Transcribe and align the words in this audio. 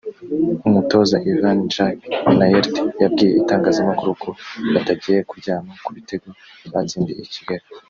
umutoza 0.67 1.15
Ivan 1.31 1.59
Jacky 1.73 2.07
Minnaert 2.25 2.65
yabwiye 3.01 3.33
itangazamakuru 3.41 4.11
ko 4.23 4.29
batagiye 4.73 5.19
kuryama 5.29 5.71
ku 5.83 5.89
bitego 5.95 6.27
batsindiye 6.73 7.21
i 7.27 7.31
Kigali 7.35 7.65